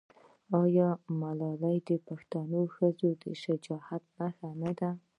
آیا 0.61 0.89
ملالۍ 1.21 1.77
د 1.89 1.91
پښتنې 2.07 2.61
ښځې 2.75 3.11
د 3.21 3.23
شجاعت 3.41 4.03
نښه 4.17 4.49
نه 4.61 4.71
ده؟ 4.79 4.89